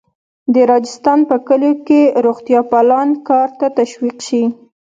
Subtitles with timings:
[0.53, 4.43] د راجستان په کلیو کې روغتیاپالان کار ته تشویق شي.